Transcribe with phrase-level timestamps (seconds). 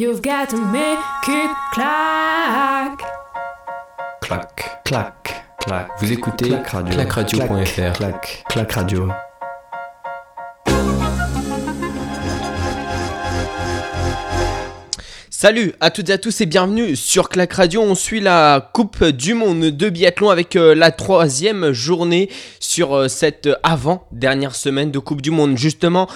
[0.00, 3.00] You've got to make it clack.
[4.22, 5.88] Clac, Clac, clac.
[5.98, 7.44] Vous écoutez Clac Radio.
[8.48, 9.08] clac radio.
[15.30, 17.80] Salut à toutes et à tous et bienvenue sur Clac Radio.
[17.82, 23.08] On suit la Coupe du Monde de biathlon avec euh, la troisième journée sur euh,
[23.08, 25.56] cette avant-dernière semaine de Coupe du Monde.
[25.56, 26.08] Justement,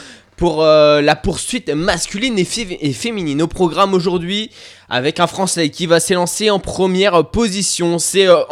[0.43, 3.43] pour euh, la poursuite masculine et, féminine.
[3.43, 4.51] Au programme aujourd'hui,
[4.89, 8.01] avec un Français qui va s'élancer en première position.
[8.01, 8.43] C'est euh,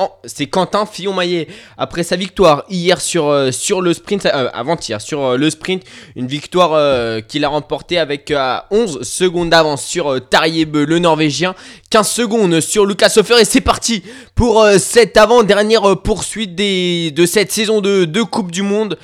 [0.52, 1.48] Quentin Fillon-Maillet.
[1.76, 3.50] Après sa victoire hier sur, euh,
[3.82, 5.82] le sprint, avant-hier sur le sprint,
[6.14, 11.56] une victoire qu'il a remportée avec euh, 11 secondes d'avance sur Tarjei-Bø, le Norvégien.
[11.90, 14.04] 15 secondes sur Lucas Hofer et c'est parti
[14.36, 18.96] pour cette avant-dernière poursuite de cette saison de Coupe du Monde.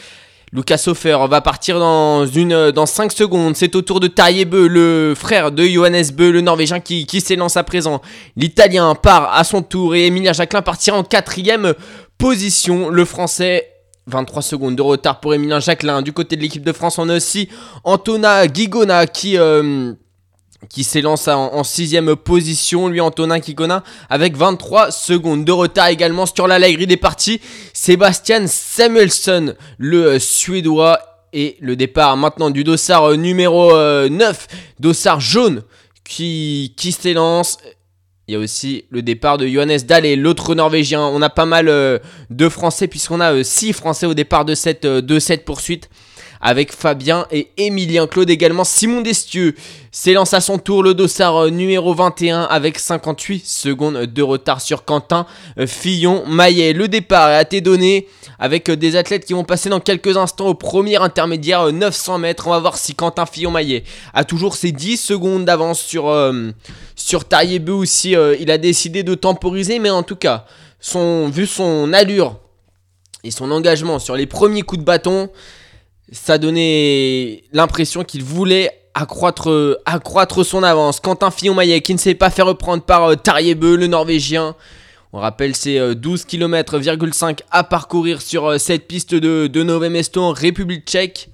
[0.53, 3.57] Lucas Hofer va partir dans, une, dans 5 secondes.
[3.57, 7.57] C'est au tour de Tarjei-Bø, le frère de Johannes Bö, le Norvégien qui, qui s'élance
[7.57, 8.01] à présent.
[8.37, 11.75] L'Italien part à son tour et Emilien Jacquelin partira en quatrième
[12.17, 12.91] position.
[12.91, 13.73] Le Français
[14.07, 16.01] 23 secondes de retard pour Emilien Jacquelin.
[16.01, 17.49] Du côté de l'équipe de France, on a aussi
[17.83, 19.95] Antona Gigona qui, euh,
[20.69, 22.89] qui s'élance en, sixième position.
[22.89, 27.41] Lui, Antonin Gigona, avec 23 secondes de retard également sur la grille des parties.
[27.73, 30.99] Sébastien Samuelsson, le euh, Suédois.
[31.33, 34.47] Et le départ maintenant du dossard euh, numéro euh, 9,
[34.81, 35.65] dossard jaune,
[36.03, 37.59] qui, qui s'élance.
[38.29, 41.01] Il y a aussi le départ de Johannes Dalle, l'autre Norvégien.
[41.01, 44.85] On a pas mal euh, de Français puisqu'on a 6 Français au départ de cette,
[44.85, 45.89] euh, de cette poursuite.
[46.49, 48.63] Avec Fabien et Emilien Claude également.
[48.63, 49.57] Simon Destieux
[49.91, 54.85] s'élance à son tour le dossard euh, numéro 21 avec 58 secondes de retard sur
[54.85, 55.27] Quentin
[55.59, 56.73] euh, Fillon-Maillet.
[56.73, 58.07] Le départ a été donné
[58.39, 62.19] avec euh, des athlètes qui vont passer dans quelques instants au premier intermédiaire euh, 900
[62.19, 62.47] mètres.
[62.47, 63.83] On va voir si Quentin Fillon-Maillet
[64.15, 66.15] a toujours ses 10 secondes d'avance sur,
[66.95, 69.81] sur Tarjei-Bø ou si il a décidé de temporiser.
[69.81, 70.45] Mais en tout cas,
[70.79, 72.39] son, vu son allure
[73.25, 75.29] et son engagement sur les premiers coups de bâton,
[76.13, 81.01] ça donnait l'impression qu'il voulait accroître, euh, accroître son avance.
[81.01, 84.55] Quentin Fillon-Maillet qui ne s'est pas fait reprendre par euh, Tarjei-Bø, le Norvégien.
[85.13, 86.81] On rappelle, c'est euh, 12 km
[87.51, 91.31] à parcourir sur euh, cette piste de, de Nové République tchèque.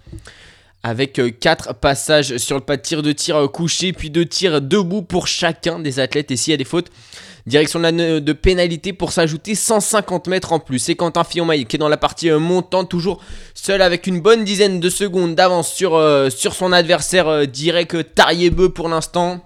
[0.84, 5.02] Avec 4 passages sur le pas de tir, de tir couché, puis de tir debout
[5.02, 6.32] pour chacun des athlètes.
[6.32, 6.90] Et s'il y a des fautes,
[7.46, 10.78] direction de, pénalité pour s'ajouter 150 mètres en plus.
[10.78, 13.20] C'est Quentin Fillon-Maillet qui est dans la partie euh, montante, toujours
[13.54, 18.02] seul avec une bonne dizaine de secondes d'avance sur, euh, son adversaire euh, direct euh,
[18.02, 19.44] Tarjei-Bø pour l'instant.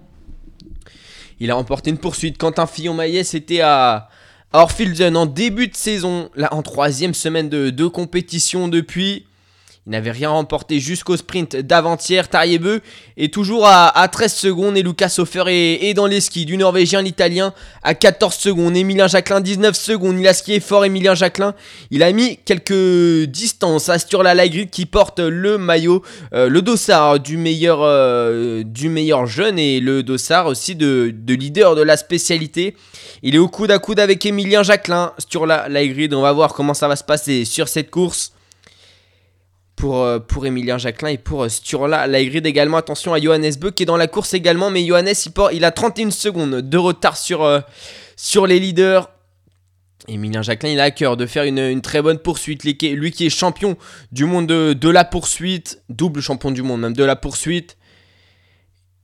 [1.41, 2.39] Il a remporté une poursuite.
[2.39, 4.09] Quentin Fillon-Maillet, c'était à,
[4.53, 9.27] à Orphilsen en début de saison, là en troisième semaine de compétition depuis.
[9.87, 12.29] Il n'avait rien remporté jusqu'au sprint d'avant-hier.
[12.29, 12.81] Tarjei-Bø
[13.17, 16.45] est toujours à, à 13 secondes et Lucas Hofer est, dans les skis.
[16.45, 17.55] Du Norvégien, l'Italien
[17.85, 18.77] à 14 secondes.
[18.77, 20.19] Emilien Jacquelin, 19 secondes.
[20.19, 21.55] Il a skié fort, Emilien Jacquelin.
[21.93, 26.03] Il a mis quelques distances à Sturla Lagrid qui porte le maillot,
[26.35, 31.35] euh, le dossard du meilleur, euh, du meilleur jeune et le dossard aussi de, de
[31.35, 32.75] leader de la spécialité.
[33.23, 35.13] Il est au coude à coude avec Emilien Jacquelin.
[35.19, 38.33] Sturla Lagrid, on va voir comment ça va se passer sur cette course
[39.77, 42.79] pour, euh, pour Emilien Jacquelin et pour euh, Sturla Laigrid également.
[42.79, 45.71] Attention à Johannes Bö qui est dans la course également, mais Johannes il, il a
[45.71, 47.61] 31 secondes de retard sur, euh,
[48.17, 49.11] sur les leaders.
[50.09, 52.65] Emilien Jacquelin il a à cœur de faire une, une très bonne poursuite.
[52.65, 53.77] Lui qui est, champion
[54.13, 57.77] du monde de, de la poursuite, double champion du monde même de la poursuite.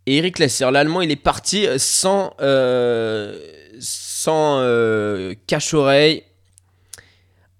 [0.07, 2.35] Et Eric Lesser, l'allemand, il est parti sans,
[3.79, 4.59] sans
[5.47, 6.25] cache-oreille.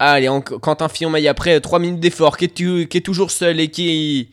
[0.05, 4.33] Allez, en- Quentin Fillon-Maillet, après 3 minutes d'effort, qui, est toujours seul et qui,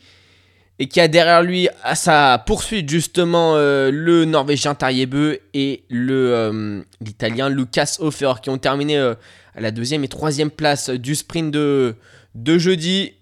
[0.98, 7.98] a derrière lui à sa poursuite justement euh, le Norvégien Tarjei-Bø et euh, l'Italien Lucas
[8.00, 9.14] Hofer qui ont terminé euh,
[9.54, 11.96] à la deuxième et troisième place du sprint de,
[12.36, 13.14] jeudi.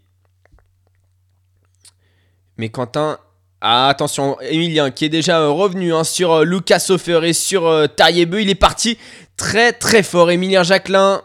[2.56, 3.20] Mais Quentin,
[3.60, 8.50] ah, attention, Emilien qui est déjà revenu hein, sur Lucas Hofer et sur Tarjei-Bø, il
[8.50, 8.98] est parti
[9.36, 10.32] très très fort.
[10.32, 11.22] Emilien Jacquelin,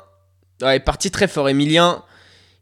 [0.62, 2.04] Ouais, parti très fort, Emilien.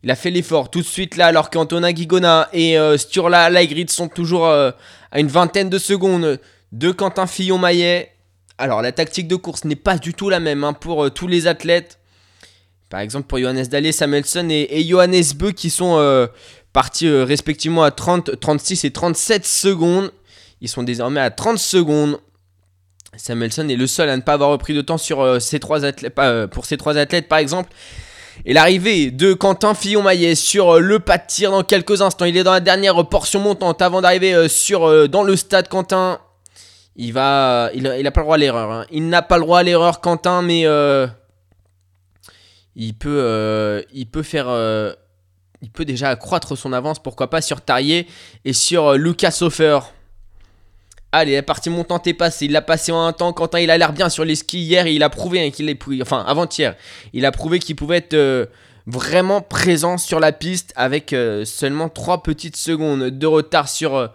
[0.03, 3.91] Il a fait l'effort tout de suite là, alors qu'Antonin Gigona et euh, Sturla Laigrid
[3.91, 4.71] sont toujours euh,
[5.11, 6.41] à une vingtaine de secondes
[6.73, 8.11] de Quentin Fillon-Maillet.
[8.57, 11.27] Alors, la tactique de course n'est pas du tout la même hein, pour euh, tous
[11.27, 11.99] les athlètes.
[12.89, 16.29] Par exemple, pour Johannes Dalle, Samuelson et, Johannes Bö qui sont
[16.73, 20.11] partis respectivement à 30, 36 et 37 secondes.
[20.61, 22.19] Ils sont désormais à 30 secondes.
[23.21, 25.85] Samuelson est le seul à ne pas avoir repris de temps sur euh, ces trois
[25.85, 27.71] athlètes, pas, euh, pour ces trois athlètes par exemple.
[28.47, 32.25] Et l'arrivée de Quentin Fillon-Maillet sur euh, le pas de tir dans quelques instants.
[32.25, 35.69] Il est dans la dernière portion montante avant d'arriver euh, sur euh, dans le stade
[35.69, 36.19] Quentin.
[36.97, 38.71] Il va, il, a pas le droit à l'erreur.
[38.71, 38.87] hein.
[38.91, 41.07] Il n'a pas le droit à l'erreur, Quentin, mais euh,
[42.77, 44.93] il peut, euh, il peut faire, euh,
[45.63, 48.07] il peut déjà accroître son avance, pourquoi pas sur Tarier
[48.45, 49.79] et sur euh, Lucas Hofer.
[51.13, 52.45] Allez, la partie montante est passée.
[52.45, 53.33] Il l'a passé en un temps.
[53.33, 54.87] Quentin, il a l'air bien sur les skis hier.
[54.87, 56.77] Il a prouvé hein, qu'il est, enfin avant-hier,
[57.13, 58.47] il a prouvé qu'il pouvait être euh,
[58.87, 64.07] vraiment présent sur la piste avec euh, seulement 3 petites secondes de retard sur euh,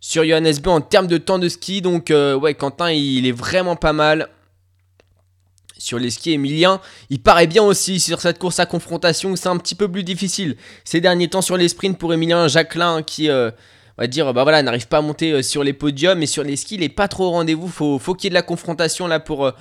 [0.00, 1.82] sur Johannes B en termes de temps de ski.
[1.82, 4.28] Donc ouais, Quentin, il est vraiment pas mal
[5.78, 6.80] sur les skis Emilien.
[7.10, 10.56] Il paraît bien aussi sur cette course à confrontation c'est un petit peu plus difficile.
[10.84, 13.28] Ces derniers temps sur les sprints pour Emilien Jacquelin qui,
[14.00, 16.18] on va dire, bah voilà, n'arrive pas à monter euh, sur les podiums.
[16.18, 17.68] Mais sur les skis, il est pas trop au rendez-vous.
[17.68, 19.52] Faut, faut qu'il y ait de la confrontation là pour, euh,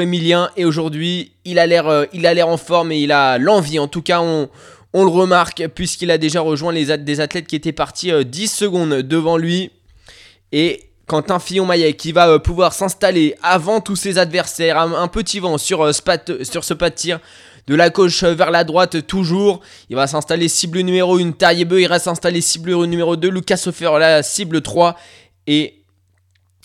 [0.00, 0.50] Emilien.
[0.56, 3.80] Et aujourd'hui, il a l'air euh, il a l'air en forme et il a l'envie.
[3.80, 4.48] En tout cas, on,
[4.94, 8.94] le remarque puisqu'il a déjà rejoint les, des athlètes qui étaient partis euh, 10 secondes
[9.02, 9.72] devant lui.
[10.52, 14.78] Et Quentin Fillon-Maillet qui va pouvoir s'installer avant tous ses adversaires.
[14.78, 17.18] Un, un petit vent sur ce pas de tir.
[17.66, 19.60] De la gauche vers la droite, toujours.
[19.88, 21.80] Il va s'installer cible numéro 1, Taillebeu.
[21.80, 24.96] Il reste installé cible numéro 2, Lucas Hofer, la cible 3.
[25.46, 25.82] Et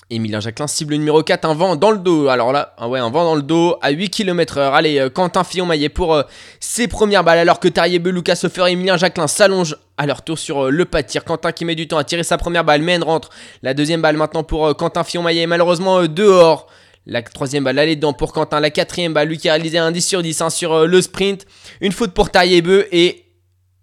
[0.10, 2.30] Emilien Jacquelin, cible numéro 4, un vent dans le dos.
[2.30, 4.74] Alors là, ah ouais, un vent dans le dos à 8 km heure.
[4.74, 6.24] Allez, euh, Quentin Fillon-Maillet pour euh,
[6.62, 7.40] ses premières balles.
[7.40, 10.86] Alors que Tariebeu, Lucas Hofer et Emilien Jacquelin s'allongent à leur tour sur euh, le
[10.86, 11.08] pas de.
[11.26, 13.30] Quentin qui met du temps à tirer sa première balle, mais rentre.
[13.64, 16.68] La deuxième balle maintenant pour Quentin Fillon-Maillet, malheureusement dehors.
[17.10, 18.60] La troisième balle, elle est dedans pour Quentin.
[18.60, 21.02] La quatrième balle, lui qui a réalisé un 10 sur 10 hein, sur euh, le
[21.02, 21.46] sprint.
[21.80, 23.24] Une faute pour Tariebeu et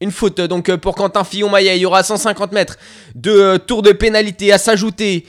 [0.02, 1.78] une faute euh, donc euh, pour Quentin Fillon-Maillet.
[1.78, 2.76] Il y aura 150 mètres
[3.14, 5.24] de tour de pénalité à s'ajouter.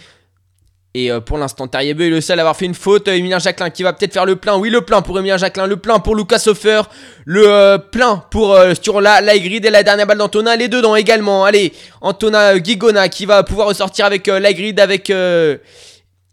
[0.93, 3.09] Et pour l'instant, Tariebeu est le seul à avoir fait une faute.
[3.09, 4.55] Emilien Jacquelin qui va peut-être faire le plein.
[4.55, 5.67] Oui, le plein pour Emilien Jacquelin.
[5.67, 6.83] Le plein pour Lucas Hofer.
[7.25, 10.55] Le plein pour euh, sur la, et la dernière balle d'Antona.
[10.55, 11.43] Les dedans également.
[11.43, 15.11] Allez, Antona Guigona qui va pouvoir ressortir avec euh, la grid avec.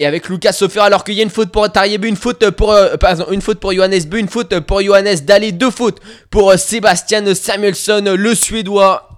[0.03, 2.51] Euh, et avec Lucas Hofer alors qu'il y a une faute pour Tariebeu, une faute
[2.51, 2.97] pour euh,
[3.31, 5.99] une faute pour Johannes Beu, une faute pour Johannes Dalé, deux fautes
[6.31, 9.09] pour euh, Sébastien Samuelsson, euh, le suédois.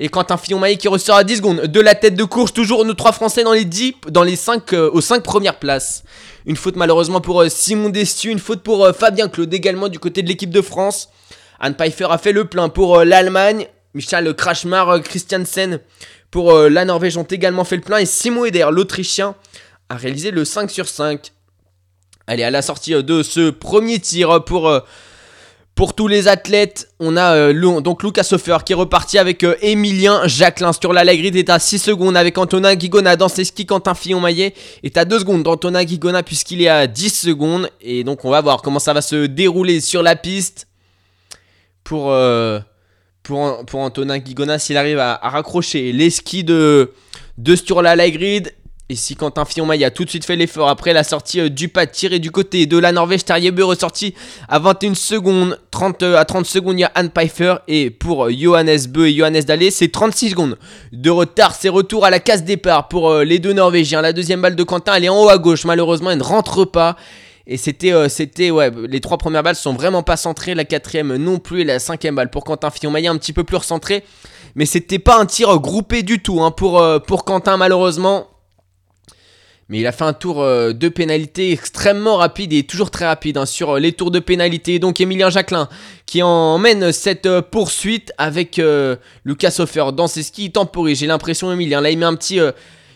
[0.00, 2.94] Et Quentin Fillon-Maillet qui ressort à 10 secondes de la tête de course, toujours nos
[2.94, 6.04] trois Français dans les 10, dans les 5, aux 5 premières places.
[6.46, 9.98] Une faute malheureusement pour euh, Simon Destus, une faute pour euh, Fabien Claude également du
[9.98, 11.10] côté de l'équipe de France.
[11.60, 13.66] Anne Pfeiffer a fait le plein pour euh, l'Allemagne.
[13.94, 15.80] Michel Krachmar, euh, Christiansen
[16.30, 17.98] pour euh, la Norvège ont également fait le plein.
[17.98, 19.34] Et Simon Eder, l'Autrichien,
[19.88, 21.32] a réalisé le 5 sur 5.
[22.26, 24.80] Allez, à la sortie euh, de ce premier tir euh, pour, euh,
[25.74, 30.72] pour tous les athlètes, on a donc Lucas Hofer qui est reparti avec Emilien Jacquelin.
[30.72, 33.64] Sur la est à 6 secondes avec Antonin Guigona dans ses skis.
[33.64, 37.70] Quentin Fillon-Maillet est à 2 secondes d'Antonin Guigona puisqu'il est à 10 secondes.
[37.80, 40.66] Et donc on va voir comment ça va se dérouler sur la piste
[41.84, 42.12] pour,
[43.22, 46.92] pour, pour Antonin Guigona s'il arrive à, raccrocher les skis de,
[47.38, 48.52] de sur la Lagrid.
[48.90, 51.68] Et si Quentin Fillon-Maillet a tout de suite fait l'effort après la sortie euh, du
[51.68, 54.14] pas de tir et du côté de la Norvège, Terrier ressorti
[54.48, 58.24] à 21 secondes, 30, euh, à 30 secondes il y a Anne Pfeiffer et pour
[58.24, 60.56] euh, Johannes Beu et Johannes Dalé c'est 36 secondes
[60.92, 64.00] de retard, c'est retour à la case départ pour les deux Norvégiens.
[64.00, 66.64] La deuxième balle de Quentin elle est en haut à gauche, malheureusement elle ne rentre
[66.64, 66.96] pas.
[67.46, 71.38] Et c'était, c'était, ouais, les trois premières balles sont vraiment pas centrées, la quatrième non
[71.38, 74.04] plus, et la cinquième balle pour Quentin Fillon-Maillet un petit peu plus recentré.
[74.54, 78.28] Mais c'était pas un tir groupé du tout hein, pour, pour Quentin malheureusement.
[79.68, 83.36] Mais il a fait un tour euh, de pénalité extrêmement rapide et toujours très rapide
[83.36, 84.78] hein, sur euh, les tours de pénalité.
[84.78, 85.68] Donc Emilien Jacquelin
[86.06, 88.60] qui emmène cette euh, poursuite avec
[89.24, 90.46] Lucas Hofer dans ses skis.
[90.46, 91.82] Il temporise, j'ai l'impression Emilien.
[91.82, 92.38] Là il met un petit,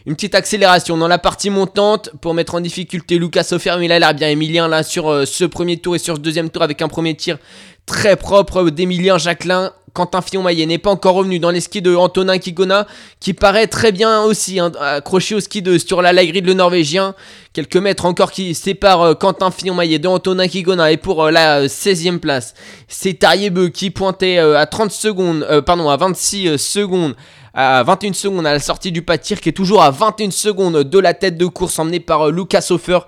[0.07, 3.75] une petite accélération dans la partie montante pour mettre en difficulté Lucas Hofer.
[3.79, 6.62] Mais il a bien Emilien là sur ce premier tour et sur ce deuxième tour
[6.62, 7.37] avec un premier tir
[7.85, 9.73] très propre d'Emilien Jacquelin.
[9.95, 12.87] Quentin Fillon-Maillet n'est pas encore revenu dans les skis de Antonin Kigona,
[13.21, 17.15] qui paraît très bien aussi, hein, accroché au ski de sur la Lagrid le Norvégien.
[17.53, 20.93] Quelques mètres encore qui séparent euh, Quentin Fillon-Maillet de Antonin Kigona.
[20.93, 22.55] Et pour euh, la euh, 16e place,
[22.89, 27.15] c'est Tariebeu qui pointait euh, à 30 secondes, euh, pardon, à 26 euh, secondes
[27.55, 30.31] à 21 secondes à la sortie du pas de tir qui est toujours à 21
[30.31, 33.01] secondes de la tête de course emmenée par euh, Lucas Hofer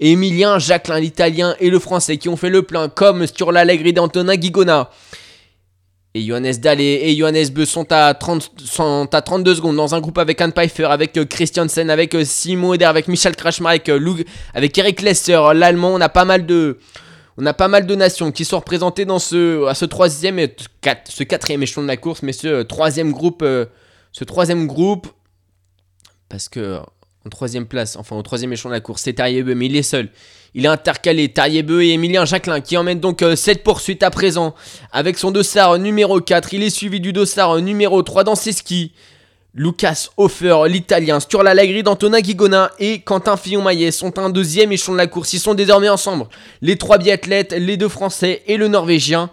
[0.00, 3.96] Emilien Jacquelin l'italien et le français qui ont fait le plein comme sur la Lagrid
[3.96, 4.90] d'Antonin Guigona
[6.14, 10.00] et Johannes Dalle et Johannes Beu sont à, 30, sont à 32 secondes dans un
[10.00, 13.88] groupe avec Anne Pfeiffer, avec euh, Christiansen, avec euh, Simon Eder, avec Michel Krachmar, avec,
[13.88, 15.94] euh, avec Eric Lesser, l'allemand.
[15.94, 16.78] On a pas mal de,
[17.38, 20.54] on nations qui sont représentées dans ce, à ce troisième, et
[21.08, 23.42] ce quatrième échelon de la course, mais ce troisième groupe,
[24.12, 25.08] ce troisième groupe,
[26.28, 26.78] parce que
[27.24, 29.82] en troisième place, enfin au troisième échelon de la course, c'est Tariebeu, mais il est
[29.82, 30.10] seul.
[30.54, 34.54] Il est intercalé, Tariebeu et Emilien Jacquelin qui emmènent donc euh, cette poursuite à présent
[34.92, 36.52] avec son dossard numéro 4.
[36.52, 38.92] Il est suivi du dossard numéro 3 dans ses skis
[39.54, 44.98] Lucas Hofer, l'italien, Sturla Lagrid, Antonin Guigona et Quentin Fillon-Maillet sont un deuxième échelon de
[44.98, 45.34] la course.
[45.34, 46.24] Ils sont désormais ensemble.
[46.62, 49.28] Les trois biathlètes, les deux français et le norvégien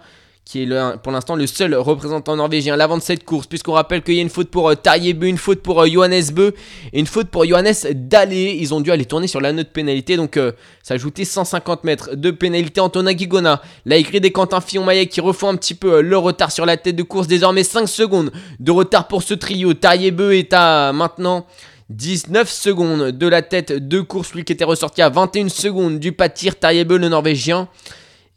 [0.50, 4.02] qui est pour l'instant le seul représentant norvégien à l'avant de cette course, puisqu'on rappelle
[4.02, 4.74] qu'il y a une faute pour euh,
[5.22, 6.54] une faute pour euh, Johannes Beu
[6.92, 8.58] et une faute pour Johannes Dallé.
[8.58, 10.50] Ils ont dû aller tourner sur la note pénalité, donc euh,
[10.82, 12.80] ça ajoutait 150 mètres de pénalité.
[12.80, 16.50] Antonin Guigona, la écrit des Quentin Fillon-Maillet qui refont un petit peu euh, le retard
[16.50, 17.28] sur la tête de course.
[17.28, 19.72] Désormais 5 secondes de retard pour ce trio.
[20.12, 21.46] Beu est à maintenant
[21.90, 26.10] 19 secondes de la tête de course, lui qui était ressorti à 21 secondes du
[26.10, 27.68] de Beu, le norvégien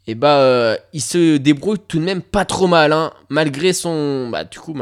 [0.06, 4.28] et bah euh, il se débrouille tout de même pas trop mal, hein, malgré son,
[4.28, 4.74] bah du coup,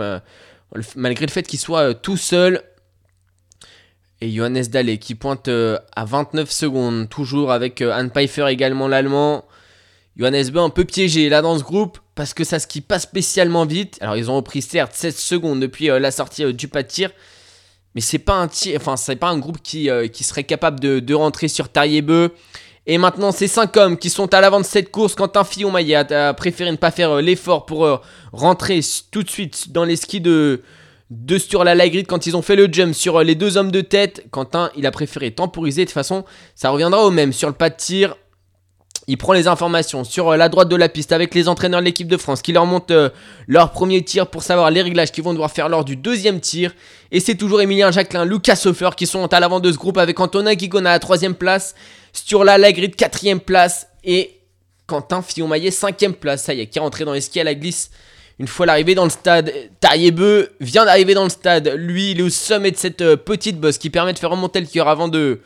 [0.97, 2.62] malgré le fait qu'il soit euh, tout seul.
[4.21, 9.45] Et Johannes Dalle qui pointe euh, à 29 secondes, toujours avec Anne Pfeiffer également l'allemand.
[10.17, 13.64] Johannes B un peu piégé là dans ce groupe parce que ça skie pas spécialement
[13.64, 13.99] vite.
[14.00, 17.11] Alors ils ont repris certes 16 secondes depuis la sortie du pas de tir.
[17.95, 19.88] Mais c'est pas un c'est pas un groupe qui,
[20.21, 22.33] serait capable de, de rentrer sur Tariebeu.
[22.87, 26.35] Et maintenant, ces 5 hommes qui sont à l'avant de cette course, Quentin Fillon-Maillet a,
[26.35, 27.99] préféré ne pas faire euh, l'effort pour euh,
[28.33, 28.81] rentrer
[29.12, 30.62] tout de suite dans les skis de,
[31.11, 31.65] de sur
[32.09, 34.27] quand ils ont fait le jump sur euh, les deux hommes de tête.
[34.33, 35.83] Quentin, il a préféré temporiser.
[35.83, 36.25] De toute façon,
[36.57, 37.33] ça reviendra au même.
[37.33, 38.17] Sur le pas de tir,
[39.09, 42.07] il prend les informations sur la droite de la piste avec les entraîneurs de l'équipe
[42.07, 42.93] de France qui leur montent
[43.49, 46.73] leur premier tir pour savoir les réglages qu'ils vont devoir faire lors du deuxième tir.
[47.11, 50.21] Et c'est toujours Emilien Jacquelin, Lucas Hofer qui sont à l'avant de ce groupe avec
[50.21, 51.75] Antonin Guigona à la troisième place.
[52.13, 53.89] Sturla Lagrid, quatrième place.
[54.05, 54.39] Et
[54.87, 56.45] Quentin Fillon-Maillet, cinquième place.
[56.45, 57.91] Ça y est, qui est rentré dans les skis à la glisse.
[58.39, 61.75] Une fois l'arrivée dans le stade, Tariebeu vient d'arriver dans le stade.
[61.77, 64.61] Lui, il est au sommet de cette euh, petite bosse qui permet de faire remonter
[64.61, 65.41] le cœur avant de,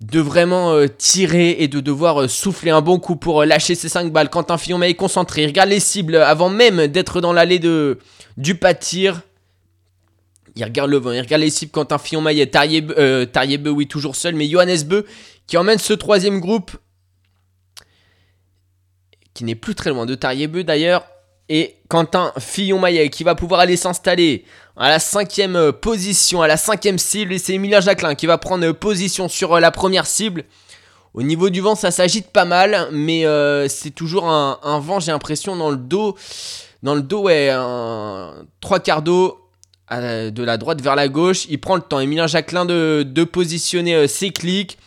[0.00, 3.88] de vraiment euh, tirer et de devoir euh, souffler un bon coup pour lâcher ses
[3.88, 4.30] 5 balles.
[4.30, 5.42] Quentin Fillon-Maillet est concentré.
[5.42, 7.98] Il regarde les cibles avant même d'être dans l'allée de,
[8.36, 9.22] du pas de tir.
[10.54, 11.72] Il regarde le vent, il regarde les cibles.
[11.72, 14.34] Quentin Fillon-Maillet, Tariebeu, oui, toujours seul.
[14.34, 15.04] Mais Johannes Beu
[15.48, 16.72] qui emmène ce troisième groupe,
[19.34, 21.06] qui n'est plus très loin de Tariebeu d'ailleurs,
[21.48, 24.44] et Quentin Fillon-Maillet qui va pouvoir aller s'installer
[24.76, 28.70] à la cinquième position, à la cinquième cible, et c'est Emilien Jacquelin qui va prendre
[28.72, 30.44] position sur la première cible.
[31.14, 35.10] Au niveau du vent, ça s'agite pas mal, mais euh, c'est toujours un, vent, j'ai
[35.10, 36.16] l'impression, dans le dos.
[36.82, 39.40] Dans le dos, ouais, un, trois quarts d'eau
[39.90, 41.46] de la droite vers la gauche.
[41.48, 44.78] Il prend le temps, Emilien Jacquelin, de, positionner euh, ses clics.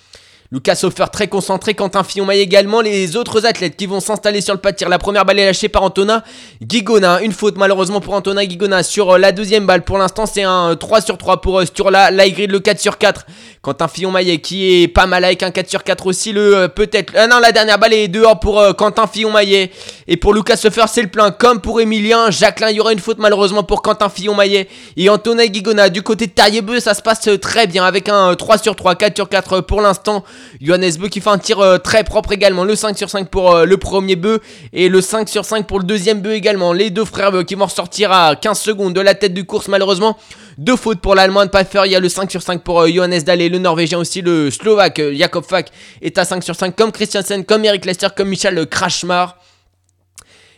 [0.53, 4.59] Lucas Hofer très concentré, Quentin Fillon-Maillet également, les autres athlètes qui vont s'installer sur le
[4.59, 4.89] pas de tir.
[4.89, 6.21] La première balle est lâchée par Antonin
[6.61, 7.21] Guigona.
[7.21, 9.85] Une faute malheureusement pour Antonin Guigona sur euh, la deuxième balle.
[9.85, 12.11] Pour l'instant, c'est un 3 sur 3 pour euh, Sturla.
[12.11, 13.27] Laigrid le 4 sur 4.
[13.61, 16.33] Quentin Fillon-Maillet qui est pas mal avec un 4 sur 4 aussi.
[16.33, 17.13] Le euh, peut-être.
[17.29, 19.71] non, la dernière balle est dehors pour Quentin Fillon-Maillet.
[20.09, 21.31] Et pour Lucas Hofer, c'est le plein.
[21.31, 24.67] Comme pour Emilien Jacqueline, il y aura une faute malheureusement pour Quentin Fillon-Maillet.
[24.97, 25.87] Et Antonin Guigona.
[25.87, 29.15] Du côté de Tariebeu, ça se passe très bien avec un 3 sur 3, 4
[29.15, 30.25] sur 4 pour l'instant.
[30.61, 32.63] Johannes Beu qui fait un tir euh, très propre également.
[32.63, 34.39] Le 5 sur 5 pour euh, le premier Beu
[34.73, 36.73] et le 5 sur 5 pour le deuxième Beu également.
[36.73, 39.67] Les deux frères Beu qui vont ressortir à 15 secondes de la tête du course
[39.67, 40.17] malheureusement.
[40.57, 41.51] Deux fautes pour l'Allemand de.
[41.85, 44.21] Il y a le 5 sur 5 pour euh, Johannes Dalle, le Norvégien aussi.
[44.21, 45.71] Le Slovaque Jakob Fak
[46.01, 49.37] est à 5 sur 5 comme Christiansen, comme Eric Lester, comme Michel Krachmar.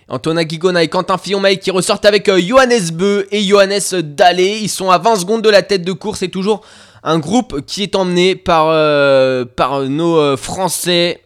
[0.10, 4.42] Antonin Guigona et Quentin Fillon-Maillet qui ressortent avec Johannes Beu et Johannes Dalle.
[4.42, 6.62] Ils sont à 20 secondes de la tête de course et toujours
[7.04, 11.22] un groupe qui est emmené par, euh, par nos euh, Français.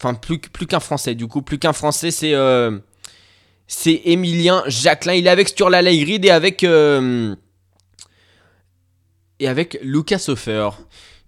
[0.00, 2.76] Enfin, plus, plus qu'un Français, du coup, plus qu'un Français, c'est euh,
[3.86, 5.14] Emilien Jacquelin.
[5.14, 7.36] Il est avec Sturla Leigrid et avec et
[9.48, 10.70] avec Lucas Hofer.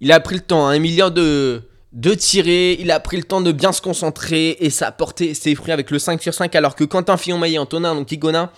[0.01, 2.73] Il a pris le temps, hein, Emilien, de, de tirer.
[2.81, 5.73] Il a pris le temps de bien se concentrer et ça a porté ses fruits
[5.73, 6.53] avec le 5 sur 5.
[6.57, 8.51] Alors que Quentin Fillon-Maillet, Antonin, donc Igona,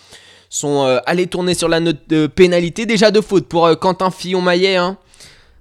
[0.49, 2.87] sont allés tourner sur la note de pénalité.
[2.87, 4.76] Déjà de faute pour Quentin Fillon-Maillet.
[4.76, 4.97] Hein.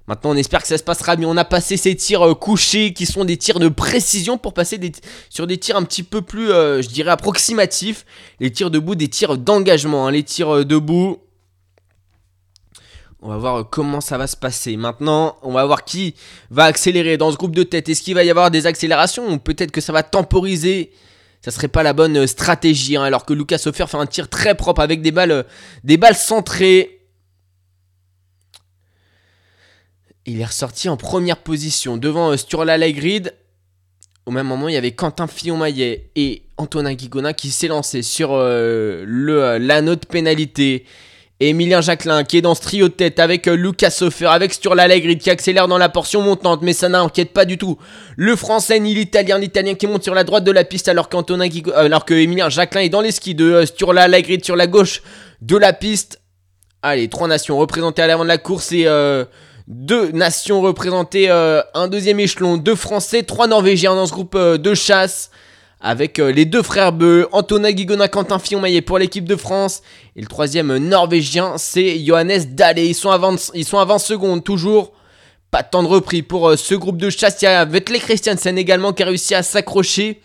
[0.08, 1.26] Maintenant, on espère que ça se passera mieux.
[1.26, 4.78] On a passé ces tirs euh, couchés qui sont des tirs de précision pour passer
[5.30, 8.06] sur des tirs un petit peu plus, euh, je dirais, approximatifs.
[8.38, 10.06] Les tirs debout, des tirs d'engagement.
[10.06, 10.12] Hein.
[10.12, 11.18] Les tirs euh, debout.
[13.20, 14.76] On va voir comment ça va se passer.
[14.76, 16.14] Maintenant, on va voir qui
[16.50, 17.88] va accélérer dans ce groupe de tête.
[17.88, 20.92] Est-ce qu'il va y avoir des accélérations ou peut-être que ça va temporiser?
[21.42, 22.96] Ça serait pas la bonne stratégie.
[22.96, 23.02] Hein.
[23.02, 25.46] alors que Lucas Hofer fait un tir très propre avec des balles,
[25.82, 26.95] des balles centrées.
[30.28, 33.32] Il est ressorti en première position devant euh, Sturla Legrid.
[34.26, 38.32] Au même moment, il y avait Quentin Fillon-Maillet et Antonin Guigona qui s'est lancé sur
[38.32, 40.84] euh, euh, la note pénalité.
[41.38, 44.88] Et Emilien Jacquelin qui est dans ce trio de tête avec Lucas Sofer, avec Sturla
[44.88, 47.76] Legrid qui accélère dans la portion montante, mais ça n'inquiète pas du tout.
[48.16, 51.46] Le français ni l'italien, l'italien qui monte sur la droite de la piste alors qu'Antonin
[51.74, 55.02] alors que Jacquelin est dans les skis de Sturla Legrid sur la gauche
[55.42, 56.22] de la piste
[56.80, 58.86] Allez, trois nations représentées à l'avant de la course et
[59.68, 64.58] deux nations représentées, euh, un deuxième échelon, deux Français, trois Norvégiens dans ce groupe euh,
[64.58, 65.30] de chasse.
[65.78, 69.82] Avec euh, les deux frères Beu, Antonin Guigona, Quentin Fillon-Maillet pour l'équipe de France.
[70.16, 72.78] Et le troisième Norvégien, c'est Johannes Dalle.
[72.78, 74.92] Ils sont à 20, ils sont à 20 secondes toujours.
[75.50, 77.42] Pas de temps de repris pour ce groupe de chasse.
[77.42, 80.22] Il y a Vetle Christiansen également qui a réussi à s'accrocher.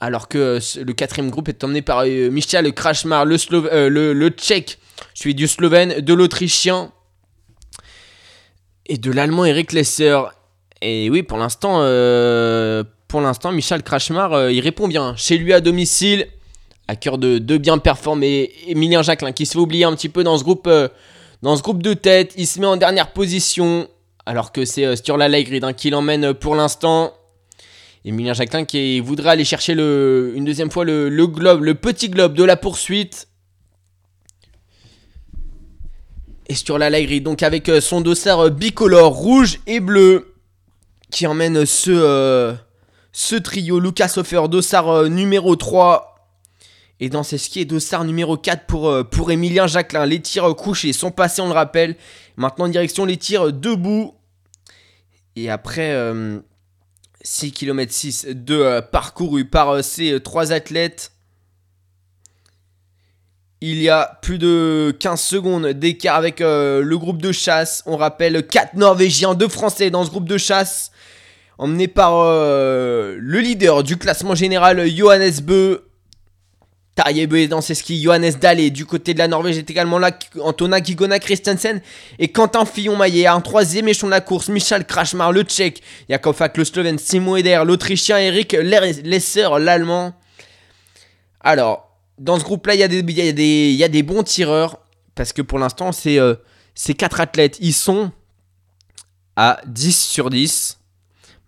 [0.00, 4.78] Alors que le quatrième groupe est emmené par Michel Krachmar, le, le, tchèque,
[5.14, 6.92] suivi du slovène, de l'autrichien
[8.88, 10.18] et de l'allemand Eric Lesser.
[10.80, 15.14] Et oui, pour l'instant, euh, pour l'instant, Michel Krachmar, euh, il répond bien.
[15.16, 16.26] Chez lui à domicile,
[16.86, 18.50] à cœur de, bien performer.
[18.66, 20.88] Emilien Jacquelin qui se fait oublier un petit peu dans ce groupe, euh,
[21.42, 22.34] dans ce groupe de tête.
[22.36, 23.88] Il se met en dernière position,
[24.26, 27.12] alors que c'est Sturla Laigrid hein, qui l'emmène pour l'instant.
[28.04, 32.44] Emilien Jacquelin qui voudrait aller chercher une deuxième fois le globe, le petit globe de
[32.44, 33.27] la poursuite.
[36.48, 40.34] Et sur la Laigrid, donc avec euh, son dossard euh, bicolore rouge et bleu,
[41.10, 42.54] qui emmène ce, euh,
[43.44, 43.78] trio.
[43.80, 46.14] Lucas Hofer, dossard numéro 3.
[47.00, 50.06] Et dans ses skis, dossard numéro 4 pour, pour Emilien Jacquelin.
[50.06, 51.96] Les tirs couchés sont passés, on le rappelle.
[52.36, 54.14] Maintenant, en direction les tirs debout.
[55.36, 56.40] Et après euh,
[57.22, 61.12] 6 km 6 de parcouru par ces trois athlètes.
[63.60, 67.82] Il y a plus de 15 secondes d'écart avec euh, le groupe de chasse.
[67.86, 70.92] On rappelle 4 Norvégiens, 2 Français dans ce groupe de chasse.
[71.58, 75.78] Emmené par euh, le leader du classement général, Johannes Bö.
[76.94, 78.00] Tarjei Bö est dans ses skis.
[78.00, 80.12] Johannes Dalle du côté de la Norvège est également là.
[80.40, 81.80] Antonin Gigona Christensen
[82.20, 83.26] et Quentin Fillon-Maillet.
[83.26, 84.50] Un troisième échelon de la course.
[84.50, 85.82] Michal Krachmar, le tchèque.
[86.08, 86.98] Jakov Fak, le slovène.
[86.98, 88.18] Simon Eder, l'autrichien.
[88.18, 90.12] Eric Lesser, l'allemand.
[91.40, 91.87] Alors,
[92.18, 94.78] dans ce groupe-là, il y, a des- bons tireurs.
[95.14, 96.34] Parce que pour l'instant, c'est euh,
[96.74, 97.58] ces quatre athlètes.
[97.60, 98.12] Ils sont
[99.36, 100.78] à 10 sur 10.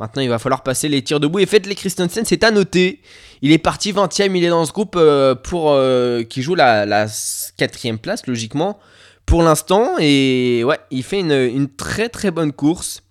[0.01, 1.39] Maintenant, il va falloir passer les tirs debout.
[1.41, 3.01] Et faites les Christensen, c'est à noter.
[3.43, 4.35] Il est parti 20ème.
[4.35, 7.07] Il est dans ce groupe euh, pour euh, qui joue la, la
[7.57, 8.79] quatrième place, logiquement,
[9.27, 9.97] pour l'instant.
[10.01, 13.03] Et ouais, il fait une, très très bonne course.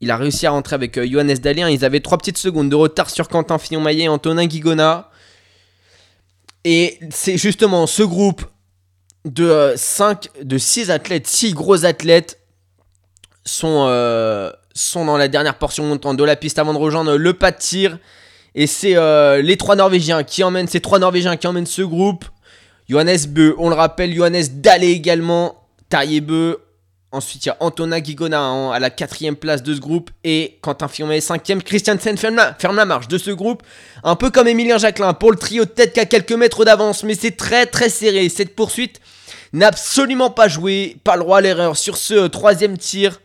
[0.00, 1.68] Il a réussi à rentrer avec Johannes Dalien.
[1.68, 5.10] Ils avaient 3 petites secondes de retard sur Quentin Fillon-Maillet et Antonin Guigona.
[6.68, 8.44] Et c'est justement ce groupe
[9.24, 12.40] de 5, de 6 athlètes, 6 gros athlètes
[13.44, 17.34] sont, euh, sont dans la dernière portion montante de la piste avant de rejoindre le
[17.34, 18.00] pas de tir.
[18.56, 22.24] Et c'est euh, les trois Norvégiens qui emmènent, ces trois Norvégiens qui emmènent ce groupe.
[22.88, 26.56] Johannes Bö, on le rappelle, Johannes Dalle également, Tarjei Bö.
[27.16, 30.58] Ensuite, il y a Antonin Guigona en- à la quatrième place de ce groupe et
[30.60, 31.62] Quentin Fillon-Maillet cinquième.
[31.62, 33.62] Christiansen ferme ferme la marche de ce groupe.
[34.04, 37.04] Un peu comme Emilien Jacquelin pour le trio de tête qui a quelques mètres d'avance,
[37.04, 38.28] mais c'est très très serré.
[38.28, 39.00] Cette poursuite
[39.54, 43.18] n'a absolument pas joué, pas le droit à l'erreur sur ce troisième tir.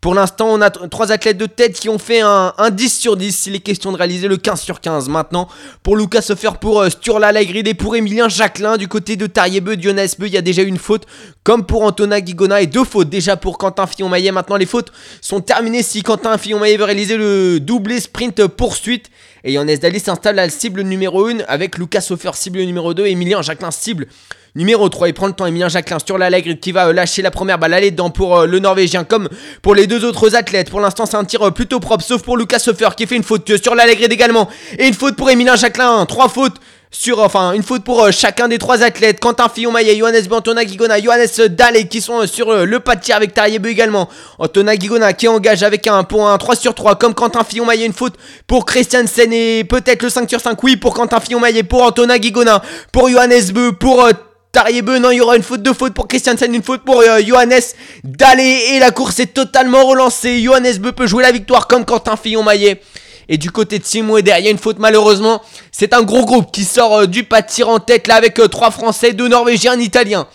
[0.00, 3.16] Pour l'instant, on a trois athlètes de tête qui ont fait un, un 10 sur
[3.16, 3.36] 10.
[3.36, 5.48] S'il est question de réaliser le 15 sur 15 maintenant.
[5.82, 8.76] Pour Lucas Hofer, pour euh, Sturla Laigrid et pour Emilien Jacquelin.
[8.76, 11.06] Du côté de Tarjei-Beu, Dionys Beu, il y a déjà une faute.
[11.42, 14.30] Comme pour Antonin Guigona et deux fautes déjà pour Quentin Fillon-Maillet.
[14.30, 19.10] Maintenant, les fautes sont terminées si Quentin Fillon-Maillet veut réaliser le doublé sprint poursuite.
[19.42, 23.06] Et Johannes Daly s'installe à la cible numéro 1 avec Lucas Hofer cible numéro 2
[23.06, 24.06] et Emilien Jacquelin cible
[24.54, 25.08] numéro 3.
[25.08, 27.58] Il prend le temps, Emilien Jacquelin sur la Laigrid qui va euh, lâcher la première
[27.58, 27.74] balle.
[27.74, 29.28] Aller dedans pour euh, le Norvégien comme
[29.62, 30.70] pour les deux autres athlètes.
[30.70, 33.22] Pour l'instant, c'est un tir euh, plutôt propre, sauf pour Lucas Hofer qui fait une
[33.22, 34.48] faute sur la Laigrid également.
[34.78, 36.04] Et une faute pour Emilien Jacquelin.
[36.06, 36.56] Trois fautes.
[36.90, 39.20] Sur, enfin, une faute pour chacun des trois athlètes.
[39.20, 43.14] Quentin Fillon-Maillet, Johannes Beu, Antonin Guigona, Johannes Dalle qui sont sur le pas de tir
[43.14, 44.08] avec Tarjei Beu également.
[44.38, 47.84] Antonin Guigona qui engage avec un pour un 3 sur 3 comme Quentin Fillon-Maillet.
[47.84, 48.14] Une faute
[48.46, 50.62] pour Christiansen et peut-être le 5 sur 5.
[50.62, 54.08] Oui, pour Quentin Fillon-Maillet, pour Antonin Guigona, pour Johannes Beu, pour
[54.52, 54.98] Tarjei Beu.
[54.98, 57.60] Non, il y aura une faute, deux fautes pour Christiansen, une faute pour euh, Johannes
[58.04, 58.40] Dalle.
[58.40, 60.42] Et la course est totalement relancée.
[60.42, 62.80] Johannes Beu peut jouer la victoire comme Quentin Fillon-Maillet.
[63.28, 65.42] Et du côté de Simon Eder, il y a une faute malheureusement.
[65.70, 68.48] C'est un gros groupe qui sort euh, du pas de en tête là avec euh,
[68.48, 70.26] trois Français, deux Norvégiens, un Italien.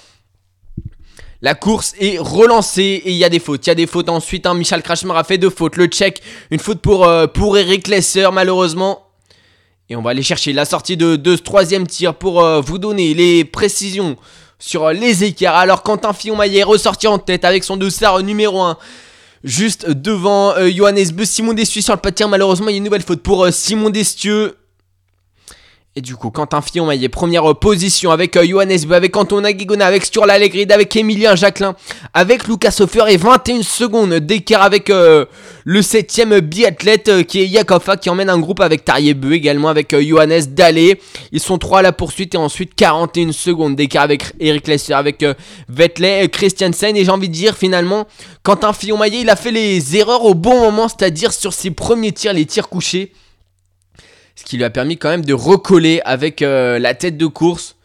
[1.41, 3.65] La course est relancée et il y a des fautes.
[3.65, 4.45] Il y a des fautes ensuite.
[4.45, 4.53] Hein.
[4.53, 5.75] Michel Krachmar a fait deux fautes.
[5.75, 6.21] Le Tchèque,
[6.51, 9.07] une faute pour, euh, pour Eric Lesser malheureusement.
[9.93, 13.13] Et on va aller chercher la sortie de, ce troisième tir pour euh, vous donner
[13.13, 14.17] les précisions
[14.57, 15.55] sur euh, les écarts.
[15.55, 18.75] Alors Quentin Fillon-Maillet est ressorti en tête avec son dossard numéro 1.
[19.43, 22.09] Juste devant euh, Johannes Beu, Simon Destieux sur le pas.
[22.27, 24.55] Malheureusement, il y a une nouvelle faute pour Simon Destieux.
[25.95, 29.51] Et du coup, Quentin Fillon est première euh, position avec euh, Johannes B, avec Antonin
[29.51, 31.75] Guigona, avec Sturla Allegrid, avec Emilien Jacquelin,
[32.15, 35.25] avec Lucas Hofer et 21 secondes d'écart avec euh,
[35.65, 40.45] le 7ème biathlète qui est Yakofa qui emmène un groupe avec Tariebeu également avec Johannes
[40.47, 40.99] Dallé.
[41.31, 45.23] Ils sont trois à la poursuite et ensuite 41 secondes d'écart avec Eric Lesser, avec
[45.69, 48.07] Vettel, Christiansen et j'ai envie de dire finalement
[48.41, 52.33] Quentin Fillon-Maillet il a fait les erreurs au bon moment, c'est-à-dire sur ses premiers tirs,
[52.33, 53.11] les tirs couchés
[54.35, 57.75] ce qui lui a permis quand même de recoller avec euh, la tête de course.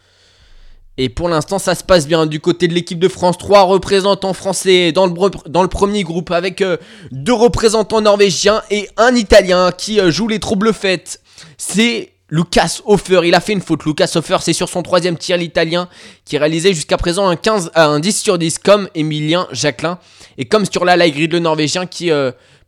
[0.97, 3.37] Et pour l'instant, ça se passe bien du côté de l'équipe de France.
[3.37, 6.75] Trois représentants français dans le, premier groupe avec euh,
[7.11, 11.21] deux représentants norvégiens et un italien qui euh, joue les troubles faites.
[11.57, 13.85] C'est Lucas Hofer, il a fait une faute.
[13.85, 15.89] Lucas Hofer, c'est sur son troisième tir, l'italien,
[16.25, 19.99] qui réalisait jusqu'à présent un, 15, un 10 sur 10, comme Emilien Jacquelin.
[20.37, 22.11] Et comme sur la Ligrid, le norvégien, qui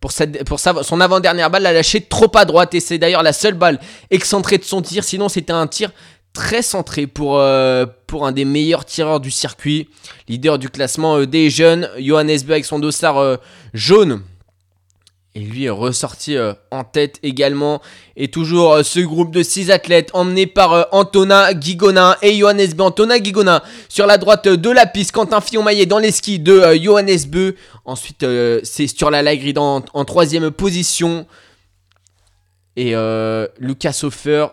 [0.01, 0.11] pour,
[0.47, 2.73] pour son avant-dernière balle, l'a lâché trop à droite.
[2.73, 5.03] Et c'est d'ailleurs la seule balle excentrée de son tir.
[5.03, 5.91] Sinon, c'était un tir
[6.33, 9.89] très centré pour, euh, pour un des meilleurs tireurs du circuit.
[10.27, 11.89] Leader du classement euh, des jeunes.
[11.99, 13.37] Johannes B avec son dossard euh,
[13.73, 14.21] jaune.
[15.33, 17.81] Et lui est ressorti euh, en tête également.
[18.17, 21.51] Et toujours euh, ce groupe de 6 athlètes emmené par euh, Antona
[22.21, 22.81] et Johannes B.
[22.81, 25.13] Antona Guigona sur la droite de la piste.
[25.13, 27.53] Quentin Fillon-Maillet dans les skis de Johannes B.
[27.85, 28.25] Ensuite,
[28.63, 29.23] c'est sur la
[29.55, 31.25] en, troisième position.
[32.75, 32.93] Et
[33.59, 34.47] Lucas Hofer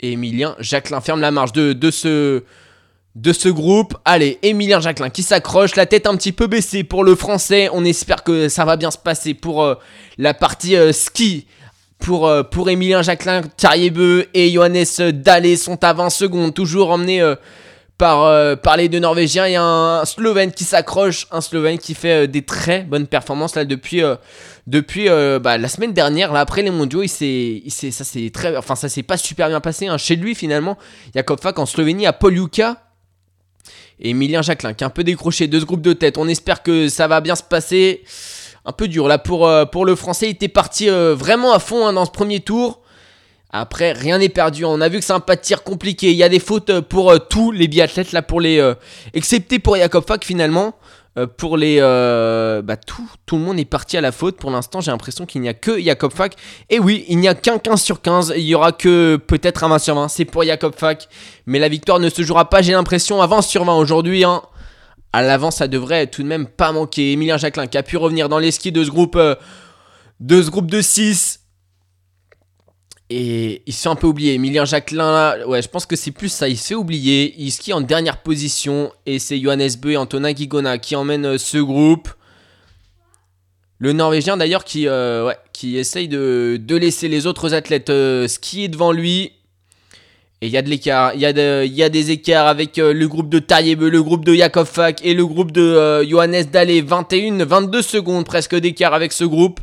[0.00, 2.44] et Emilien Jacquelin ferment la marche de, de ce
[3.14, 3.96] de ce groupe.
[4.04, 7.68] Allez, Emilien Jacquelin qui s'accroche, la tête un petit peu baissée pour le français.
[7.72, 9.74] On espère que ça va bien se passer pour euh,
[10.18, 11.46] la partie euh, ski.
[11.98, 13.92] Pour, euh, pour Emilien Jacquelin, Thierry
[14.32, 17.34] et Johannes Dallé sont à 20 secondes, toujours emmenés
[17.96, 19.48] par, les deux Norvégiens.
[19.48, 23.54] Il y a un Slovène qui s'accroche, un Slovène qui fait des très bonnes performances
[23.54, 24.04] depuis,
[25.40, 26.32] bah, la semaine dernière.
[26.36, 29.98] Après les mondiaux, ça s'est très, enfin ça pas super bien passé hein.
[29.98, 30.78] chez lui finalement.
[31.16, 32.76] Jakob Fak en Slovénie à Poljuka
[34.00, 36.18] Emilien Jacquelin qui est un peu décroché de ce groupe de tête.
[36.18, 38.02] On espère que ça va bien se passer.
[38.64, 40.26] Un peu dur là pour, euh, le français.
[40.26, 42.80] Il était parti euh, vraiment à fond hein, dans ce premier tour.
[43.50, 44.64] Après, rien n'est perdu.
[44.64, 46.10] On a vu que c'est un pas de tir compliqué.
[46.10, 48.74] Il y a des fautes pour euh, tous les biathlètes là, pour les,
[49.14, 50.74] excepté pour Jakob Fak finalement.
[51.16, 51.78] Euh, pour les.
[51.80, 54.36] Euh, bah, tout, tout le monde est parti à la faute.
[54.36, 56.34] Pour l'instant, j'ai l'impression qu'il n'y a que Jacob Fak.
[56.70, 58.34] Et oui, il n'y a qu'un 15 sur 15.
[58.36, 60.08] Il y aura que peut-être un 20 sur 20.
[60.08, 61.08] C'est pour Jacob Fak.
[61.46, 64.24] Mais la victoire ne se jouera pas, j'ai l'impression, à 20 sur 20 aujourd'hui.
[64.24, 64.42] Hein.
[65.12, 67.12] À l'avant, ça devrait tout de même pas manquer.
[67.12, 69.34] Emilien Jacquelin qui a pu revenir dans les skis de ce groupe, euh,
[70.20, 71.40] de, ce groupe de 6.
[73.10, 74.34] Et il se fait un peu oublier.
[74.34, 76.48] Emilien Jacquelin, là, ouais, je pense que c'est plus ça.
[76.48, 77.34] Il se fait oublier.
[77.38, 78.92] Il skie en dernière position.
[79.06, 82.10] Et c'est Johannes Beu et Antonin Guigona qui emmènent euh, ce groupe.
[83.78, 88.68] Le Norvégien d'ailleurs qui, euh, ouais, qui essaye de, laisser les autres athlètes euh, skier
[88.68, 89.32] devant lui.
[90.40, 91.14] Et il y a de l'écart.
[91.14, 93.40] Il y, y, a des écarts avec le groupe de
[93.74, 96.80] Beu, le groupe de Yakov Fak et le groupe de Johannes Dallé.
[96.80, 99.58] 21, 22 secondes presque d'écart avec ce groupe.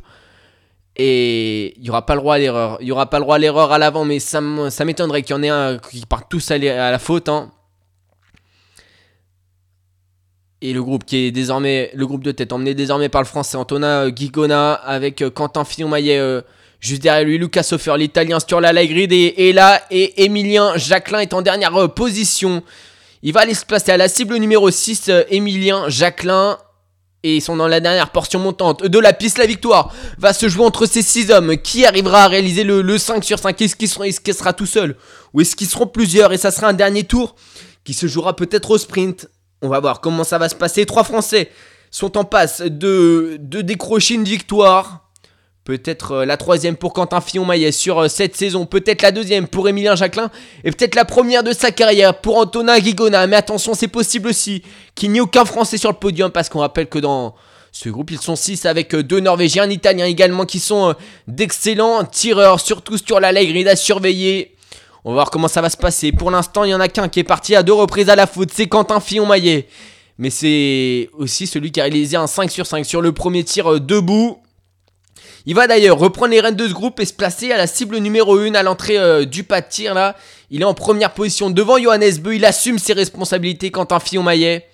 [0.97, 2.77] Et il n'y aura pas le droit à l'erreur.
[2.79, 5.39] Il n'y aura pas le droit à l'erreur à l'avant, mais ça, m'étonnerait qu'il y
[5.39, 7.27] en ait un qui parte tous à, la faute.
[7.27, 7.51] Hein.
[10.61, 13.57] Et le groupe qui est désormais, le groupe de tête emmené désormais par le français
[13.57, 16.41] Antonin Guigona avec euh, Quentin Fillon-Maillet euh,
[16.79, 21.41] juste derrière lui, Lucas Sofer, l'italien Sturla Lagrid et, là, et Emilien Jacquelin est en
[21.41, 22.63] dernière euh, position.
[23.21, 26.57] Il va aller se placer à la cible numéro 6, Emilien Jacquelin
[27.25, 29.39] et ils sont dans la dernière portion montante de la piste.
[29.39, 31.57] La victoire va se jouer entre ces six hommes.
[31.57, 33.89] Qui arrivera à réaliser le, 5 sur 5 Est-ce qu'il
[34.35, 34.95] sera, tout seul
[35.33, 36.33] Ou est-ce qu'ils seront plusieurs?
[36.33, 37.35] Et ça sera un dernier tour
[37.83, 39.27] qui se jouera peut-être au sprint.
[39.63, 40.85] On va voir comment ça va se passer.
[40.85, 41.49] Trois Français
[41.89, 45.04] sont en passe de décrocher une victoire.
[45.65, 48.67] Peut-être euh, la troisième pour Quentin Fillon-Maillet sur euh, cette saison.
[48.67, 50.29] Peut-être la deuxième pour Emilien Jacquelin.
[50.63, 53.25] Et peut-être la première de sa carrière pour Antonin Guigona.
[53.25, 54.61] Mais attention, c'est possible aussi
[54.93, 56.29] qu'il n'y ait aucun Français sur le podium.
[56.29, 57.33] Parce qu'on rappelle que dans
[57.71, 60.93] ce groupe, ils sont 6 avec euh, deux Norvégiens, un Italien également qui sont
[61.27, 62.59] d'excellents tireurs.
[62.59, 64.55] Surtout sur la Legride à surveiller.
[65.03, 66.11] On va voir comment ça va se passer.
[66.11, 68.27] Pour l'instant, il n'y en a qu'un qui est parti à deux reprises à la
[68.27, 68.51] faute.
[68.53, 69.67] C'est Quentin Fillon-Maillet.
[70.19, 73.81] Mais c'est aussi celui qui a réalisé un 5 sur 5 sur le premier tir
[73.81, 74.37] debout.
[75.47, 77.97] Il va d'ailleurs reprendre les rênes de ce groupe et se placer à la cible
[77.97, 80.15] numéro 1 à l'entrée euh, du pas de tir là.
[80.49, 84.67] Il est en première position devant Johannes Beu, il assume ses responsabilités quand un Fillon-Maillet.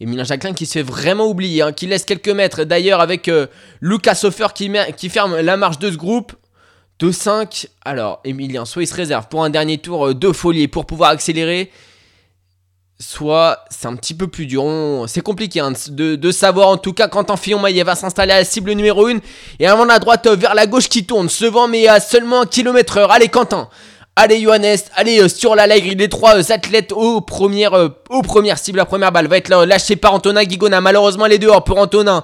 [0.00, 3.28] Et Milan Jacquelin qui se fait vraiment oublier, hein, qui laisse quelques mètres d'ailleurs avec
[3.28, 3.46] euh,
[3.80, 6.32] Lucas Hofer qui, qui, ferme la marche de ce groupe.
[7.00, 7.66] 2-5.
[7.84, 11.10] Alors, Emilien, soit il se réserve pour un dernier tour euh, de folie pour pouvoir
[11.10, 11.70] accélérer
[13.00, 14.64] soit c'est un petit peu plus dur.
[15.08, 18.44] C'est compliqué hein, de, savoir en tout cas quand un Fillon-Maillet va s'installer à la
[18.44, 19.16] cible numéro 1
[19.58, 21.28] et avant la droite euh, vers la gauche qui tourne.
[21.28, 23.10] Ce vent mais à seulement un kilomètre heure.
[23.10, 23.68] Allez Quentin
[24.16, 27.72] Allez Johannes, allez euh, sur la ligne, les trois euh, athlètes aux premières,
[28.10, 31.38] aux premières cibles, la première balle va être lâchée par Antonin Guigona, malheureusement elle est
[31.38, 32.22] dehors pour Antonin.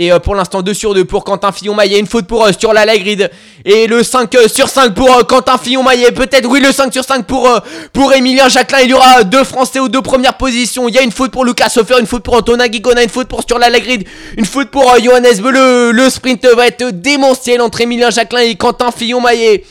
[0.00, 2.72] Et euh, pour l'instant 2 sur 2 pour Quentin Fillon-Maillet, une faute pour euh, sur
[2.72, 3.28] la grid.
[3.64, 7.26] Et le 5 euh, sur 5 pour Quentin Fillon-Maillet, peut-être oui le 5 sur 5
[7.26, 7.50] pour,
[7.92, 10.88] pour Emilien Jacquelin, il y aura deux Français aux deux premières positions.
[10.88, 13.26] Il y a une faute pour Lucas Hofer, une faute pour Antonin Guigona, une faute
[13.26, 14.06] pour sur la grid,
[14.36, 18.92] une faute pour Johannes Beu, le, sprint va être démentiel entre Emilien Jacquelin et Quentin
[18.92, 19.64] Fillon-Maillet.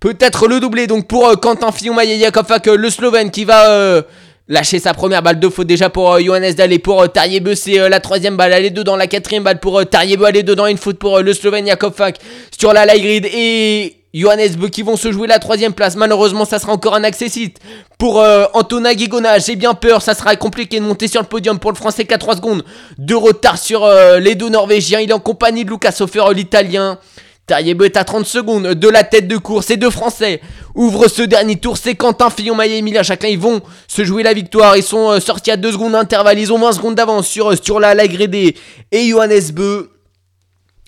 [0.00, 4.02] Peut-être le doublé donc pour Quentin Fillon-Maillet, Yakovak, euh, le Slovène qui va
[4.48, 7.08] lâcher sa première balle de faute déjà pour euh, Johannes pour euh,
[7.54, 10.36] c'est euh, la troisième balle, elle est dedans, la quatrième balle pour euh, Tariebeu, elle
[10.36, 12.18] est dedans, une faute pour euh, le Slovène Yakovak
[12.58, 15.96] sur la grid et Johannes Beu qui vont se jouer la troisième place.
[15.96, 17.58] Malheureusement, ça sera encore un accessite
[17.98, 19.40] pour Antonin Guigona.
[19.40, 22.14] J'ai bien peur, ça sera compliqué de monter sur le podium pour le Français qui
[22.14, 22.64] a 3 secondes
[22.96, 23.88] de retard sur
[24.20, 25.00] les deux Norvégiens.
[25.00, 27.00] Il est en compagnie de Lucas Hofer, l'Italien.
[27.46, 29.66] Tariebeu est à 30 secondes de la tête de course.
[29.66, 30.40] Ces deux Français
[30.74, 31.76] ouvrent ce dernier tour.
[31.76, 33.28] C'est Quentin Fillon-Maillet et Emilia Jacquelin.
[33.28, 34.76] Ils vont se jouer la victoire.
[34.76, 36.38] Ils sont euh, sortis à 2 secondes d'intervalle.
[36.38, 38.56] Ils ont 20 secondes d'avance sur, euh, sur la Lagrédé
[38.90, 39.90] et Johannes Beu.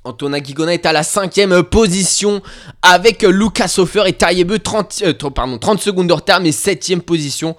[0.07, 2.41] Antonin Guigona est à la cinquième position
[2.81, 7.57] avec Lucas Hofer et Tariebeu 30, euh, pardon, 30 secondes de retard mais septième position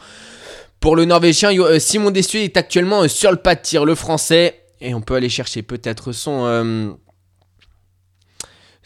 [0.80, 1.52] pour le Norvégien.
[1.60, 4.62] Euh, Simon Dessieux est actuellement sur le pas de tir, le Français.
[4.80, 6.96] Et on peut aller chercher peut-être son,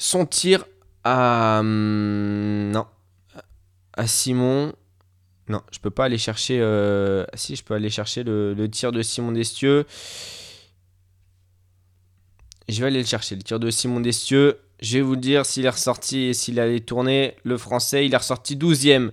[0.01, 0.65] son tir
[1.03, 1.59] à...
[1.59, 2.85] hum, non.
[3.93, 4.73] À Simon.
[5.47, 6.59] Non, je peux pas aller chercher...
[6.59, 9.85] euh, si, je peux aller chercher le, tir de Simon Destieux.
[12.67, 14.59] Je vais aller le chercher, le tir de Simon Destieux.
[14.81, 17.35] Je vais vous dire s'il est ressorti et s'il allait tourner.
[17.43, 19.11] Le français, il est ressorti 12ème.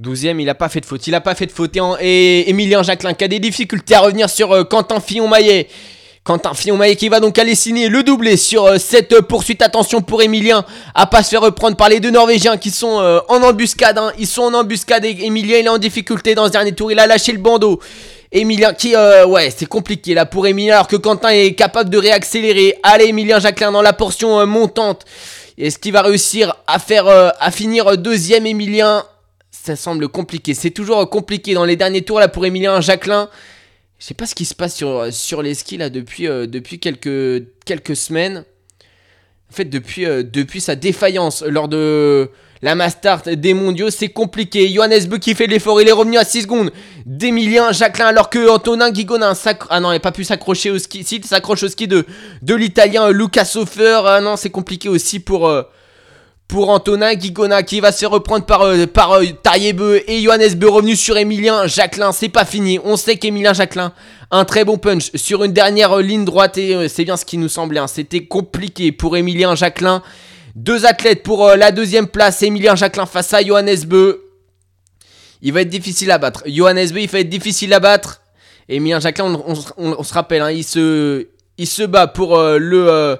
[0.00, 1.06] 12ème, il a pas fait de faute.
[1.06, 1.76] Il a pas fait de faute.
[2.00, 5.68] Et Emilien Jacquelin qui a des difficultés à revenir sur euh, Quentin Fillon-Maillet.
[6.26, 9.62] Quentin Fillon-Maillet qui va donc aller signer le doublé sur euh, cette euh, poursuite.
[9.62, 13.20] Attention pour Emilien à pas se faire reprendre par les deux Norvégiens qui sont euh,
[13.28, 13.96] en embuscade.
[13.96, 14.10] hein.
[14.18, 16.90] Ils sont en embuscade et Emilien il est en difficulté dans ce dernier tour.
[16.90, 17.78] Il a lâché le bandeau.
[18.32, 21.98] Emilien qui, euh, ouais, c'est compliqué là pour Emilien alors que Quentin est capable de
[21.98, 22.74] réaccélérer.
[22.82, 25.04] Allez, Emilien Jacquelin dans la portion montante.
[25.56, 29.04] Est-ce qu'il va réussir à faire, à finir deuxième Emilien
[29.52, 30.54] Ça semble compliqué.
[30.54, 33.28] C'est toujours compliqué dans les derniers tours là pour Emilien Jacquelin.
[33.98, 36.78] Je sais pas ce qui se passe sur, sur les skis là depuis, euh, depuis
[36.78, 38.44] quelques, quelques semaines.
[39.50, 42.30] En fait, depuis, euh, depuis sa défaillance lors de
[42.62, 44.68] la Mastart des mondiaux, c'est compliqué.
[44.68, 46.72] Johannes Beu qui fait l'effort, il est revenu à 6 secondes
[47.06, 49.32] d'Emilien Jacquelin, alors que Antonin Guigonin
[49.70, 51.04] Ah non, il n'a pas pu s'accrocher au ski.
[51.04, 52.04] Si, il s'accroche au ski de,
[52.42, 54.00] de l'Italien Lucas Hofer.
[54.04, 55.62] Ah non, c'est compliqué aussi pour, euh,
[56.48, 60.94] pour Antonin Guigona qui va se reprendre par, euh, par euh, et Johannes Beu revenu
[60.94, 62.12] sur Emilien Jacquelin.
[62.12, 62.78] C'est pas fini.
[62.84, 63.92] On sait qu'Emilien Jacquelin,
[64.30, 67.24] un très bon punch sur une dernière euh, ligne droite et euh, c'est bien ce
[67.24, 67.80] qui nous semblait.
[67.80, 67.88] hein.
[67.88, 70.02] C'était compliqué pour Emilien Jacquelin.
[70.54, 72.42] Deux athlètes pour la deuxième place.
[72.42, 74.22] Emilien Jacquelin face à Johannes Beu.
[75.42, 76.44] Il va être difficile à battre.
[76.46, 78.22] Johannes Beu, il va être difficile à battre.
[78.68, 79.38] Emilien Jacquelin,
[79.76, 83.18] on, se rappelle, hein, il, se, bat pour le,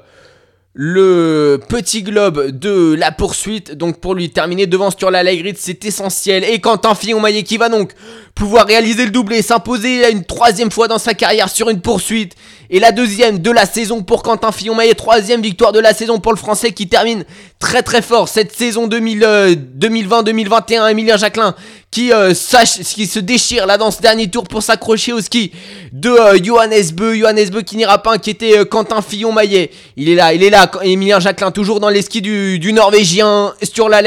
[0.78, 3.72] le petit globe de la poursuite.
[3.72, 6.44] Donc pour lui terminer devant sur la light grid, c'est essentiel.
[6.44, 7.92] Et Quentin Fillon-Maillet qui va donc
[8.34, 12.34] pouvoir réaliser le doublé, s'imposer une troisième fois dans sa carrière sur une poursuite.
[12.68, 16.32] Et la deuxième de la saison pour Quentin Fillon-Maillet, troisième victoire de la saison pour
[16.32, 17.24] le Français qui termine
[17.58, 20.90] très très fort cette saison 2000, euh, 2020-2021.
[20.90, 21.54] Emilien Jacquelin
[21.96, 25.52] qui, euh, sache, qui se déchire là dans ce dernier tour pour s'accrocher au ski
[25.92, 27.14] de euh, Johannes Beu.
[27.14, 29.70] Johannes Beu qui n'ira pas inquiéter euh, Quentin Fillon-Maillet.
[29.96, 30.65] Il est là, il est là.
[30.82, 34.02] Emilien Jacquelin toujours dans les skis du, Norvégien sur la.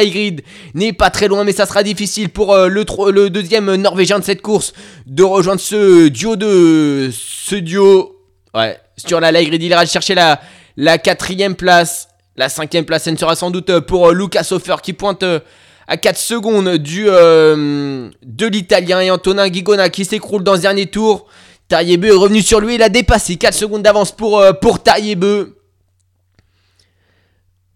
[0.74, 4.24] N'est pas très loin mais ça sera difficile pour euh, le, le deuxième Norvégien de
[4.24, 4.74] cette course
[5.06, 7.10] de rejoindre ce duo de...
[7.12, 8.15] Ce duo...
[8.54, 12.08] Ouais, sur la il ira chercher la, quatrième place.
[12.36, 15.39] La cinquième place, elle sera sans doute pour euh, Lucas Hofer qui pointe euh,
[15.88, 21.28] à 4 secondes de l'Italien et Antonin Guigona qui s'écroule dans ce dernier tour.
[21.67, 24.54] Tariebeu est revenu sur lui, il a dépassé 4 secondes d'avance pour, euh.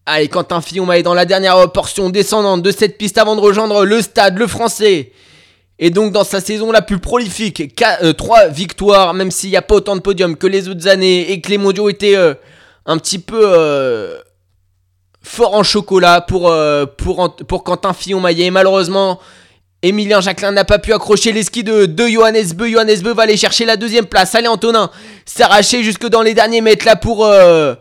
[0.06, 3.42] Allez, Quentin Fillon est dans la dernière euh, portion descendante de cette piste avant de
[3.42, 5.12] rejoindre le stade, le français.
[5.80, 7.76] Et donc dans sa saison la plus prolifique,
[8.18, 11.42] 3 victoires, même s'il n'y a pas autant de podiums que les autres années et
[11.42, 12.36] que les mondiaux étaient euh,
[12.86, 14.18] un petit peu euh,
[15.22, 18.52] fort en chocolat pour, euh, pour, pour Quentin Fillon-Maillet.
[18.52, 19.20] Malheureusement,
[19.82, 22.70] Emilien Jacquelin n'a pas pu accrocher les skis de, de Johannes Beu.
[22.70, 24.36] Johannes Beu va aller chercher la deuxième place.
[24.36, 24.90] Allez Antonin,
[25.26, 27.74] s'arracher jusque dans les derniers mètres là pour, euh,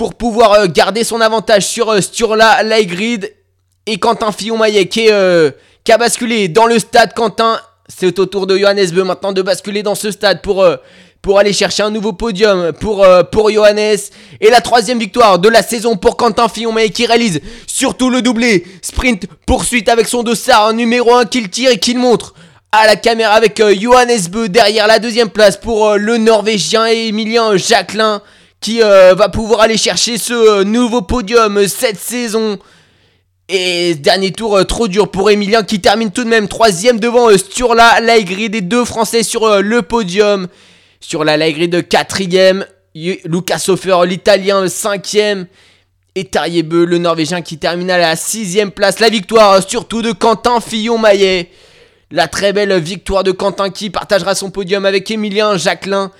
[0.00, 3.34] pour pouvoir euh, garder son avantage sur, euh, sur la light grid.
[3.84, 5.50] Et Quentin Fillon-Maillet euh,
[5.84, 7.12] qui a basculé dans le stade.
[7.12, 10.76] Quentin, c'est au tour de Johannes Beu maintenant de basculer dans ce stade pour euh,
[11.36, 13.98] aller chercher un nouveau podium pour, euh, Johannes.
[14.40, 18.64] Et la troisième victoire de la saison pour Quentin Fillon-Maillet qui réalise surtout le doublé.
[18.80, 22.32] Sprint poursuite avec son dossard numéro 1 qu'il tire et qu'il montre
[22.72, 26.86] à la caméra avec euh, Johannes Beu derrière la deuxième place pour euh, le Norvégien
[26.86, 28.22] et Emilien Jacquelin
[28.60, 32.58] qui va pouvoir aller chercher ce nouveau podium cette saison.
[33.48, 38.00] Et dernier tour trop dur pour Emilien qui termine tout de même troisième devant Sturla
[38.00, 40.46] Laigri des deux Français sur le podium.
[41.00, 45.46] Sur la de quatrième, Lucas Hofer, l'italien, cinquième.
[46.14, 49.00] Et Tariebeu, le norvégien, qui termine à la sixième place.
[49.00, 51.50] La victoire surtout de Quentin Fillon-Maillet.
[52.10, 56.10] La très belle victoire de Quentin qui partagera son podium avec Emilien Jacquelin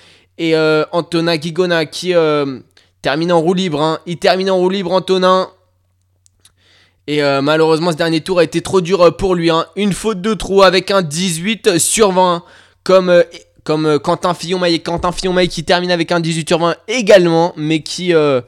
[0.41, 2.59] et euh, Antonin Guigona qui euh,
[3.03, 3.81] termine en roue libre.
[3.81, 4.01] Hein.
[4.07, 5.51] Il termine en roue libre, Antonin.
[7.07, 9.51] Et euh, malheureusement, ce dernier tour a été trop dur pour lui.
[9.51, 9.67] Hein.
[9.77, 12.43] Une faute de trou avec un 18 sur 20.
[12.83, 13.23] Comme
[13.65, 17.83] comme euh, Quentin Fillon-Maillet, Quentin Fillon-Maillet qui termine avec un 18 sur 20 également, mais
[17.83, 18.41] qui euh,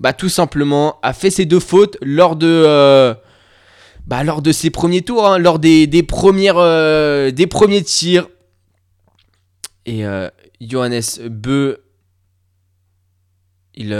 [0.00, 3.14] bah, tout simplement a fait ses deux fautes lors de, euh,
[4.06, 8.28] bah, lors de ses premiers tours, hein, lors des, premières, des premiers tirs.
[9.86, 10.04] Et
[10.60, 11.82] Johannes Beu,
[13.74, 13.92] il,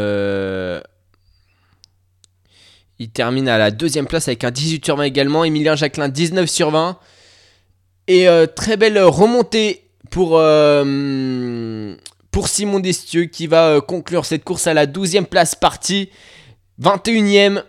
[2.99, 5.45] il termine à la deuxième place avec un 18 sur 20 également.
[5.45, 6.99] Emilien Jacquelin 19 sur 20.
[8.09, 11.95] Et très belle remontée pour, euh,
[12.31, 16.11] pour Simon Destieux qui va euh, conclure cette course à la 12e place partie.
[16.83, 17.63] 21e.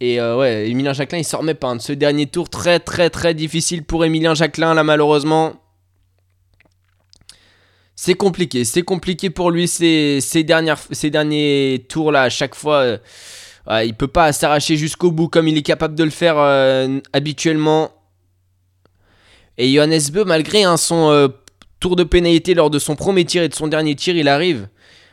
[0.00, 2.48] Et euh, ouais, Emilien Jacquelin, il sort remet pas de ce dernier tour.
[2.48, 5.54] Très très très difficile pour Emilien Jacquelin là malheureusement.
[8.02, 12.96] C'est compliqué, c'est compliqué pour lui ces, derniers tours là à chaque fois.
[13.84, 16.38] il peut pas s'arracher jusqu'au bout comme il est capable de le faire
[17.12, 17.90] habituellement.
[19.58, 21.28] Et Johannes Beu, malgré son euh,
[21.78, 24.68] tour de pénalité lors de son premier tir et de son dernier tir, il arrive,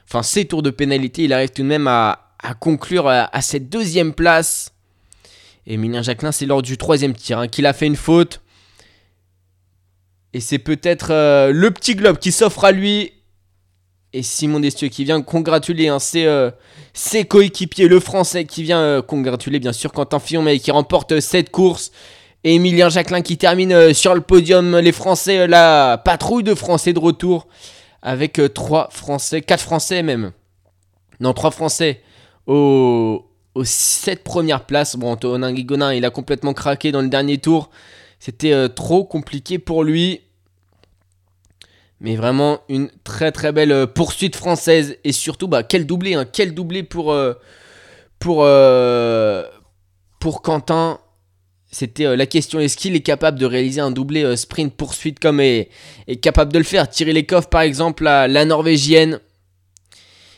[0.05, 4.13] enfin ses tours de pénalité, il arrive tout de même à, conclure à, cette deuxième
[4.13, 4.71] place.
[5.65, 8.39] Et Emilien Jacquelin, c'est lors du troisième tir hein, qu'il a fait une faute.
[10.37, 13.11] Et c'est peut-être euh, le petit globe qui s'offre à lui.
[14.13, 16.51] Et Simon Destieux qui vient congratuler hein, euh,
[16.93, 21.49] ses, coéquipiers, le français qui vient congratuler bien sûr Quentin Fillon, mais qui remporte cette
[21.49, 21.91] course.
[22.43, 24.77] Emilien Jacquelin qui termine euh, sur le podium.
[24.77, 27.47] Les Français, euh, la patrouille de Français de retour.
[28.03, 30.33] Avec 3 euh, Français, 4 Français même.
[31.19, 32.03] Non, 3 Français
[32.45, 34.97] aux, aux 7 premières places.
[34.97, 37.71] Bon, Antonin Guigonin, il a complètement craqué dans le dernier tour.
[38.19, 40.21] C'était trop compliqué pour lui.
[41.99, 44.97] Mais vraiment une très très belle poursuite française.
[45.03, 46.13] Et surtout, bah, quel doublé.
[46.13, 47.15] Hein, quel doublé pour,
[48.19, 48.47] pour,
[50.19, 50.99] pour Quentin.
[51.69, 55.19] C'était euh, la question est-ce qu'il est capable de réaliser un doublé euh, sprint poursuite
[55.19, 55.69] comme est,
[56.07, 56.89] est, capable de le faire?
[56.89, 59.19] Thierry Lekov par exemple, la, la norvégienne.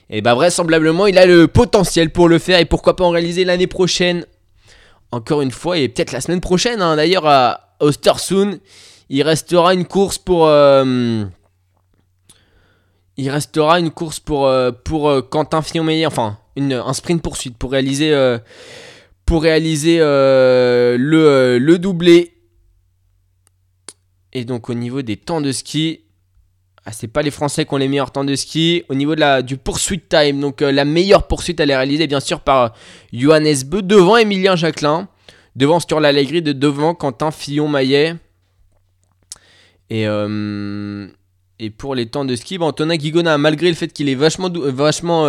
[0.09, 3.45] Et bah vraisemblablement il a le potentiel pour le faire et pourquoi pas en réaliser
[3.45, 4.25] l'année prochaine.
[5.11, 6.95] Encore une fois et peut-être la semaine prochaine hein.
[6.95, 8.59] d'ailleurs à Ostersund.
[9.11, 10.47] Il restera une course pour...
[13.19, 14.51] Euh, il restera une course pour,
[14.83, 18.13] pour Quentin Fillon-Meillet, enfin un sprint poursuite pour réaliser
[19.29, 22.33] pour réaliser euh, le, euh, le, doublé.
[24.33, 26.01] Et donc au niveau des temps de ski,
[26.83, 28.85] ah, c'est pas les Français qui ont les meilleurs temps de ski.
[28.89, 32.07] Au niveau de la, du poursuite time, donc euh, la meilleure poursuite elle est réalisée
[32.07, 32.73] bien sûr par
[33.13, 35.07] Johannes Beu devant Emilien Jacquelin,
[35.55, 38.15] devant Sturla Allegri, de devant Quentin Fillon-Maillet.
[39.91, 40.07] Et,
[41.59, 45.25] et pour les temps de ski, Antonin Guigona, malgré le fait qu'il est vachement, vachement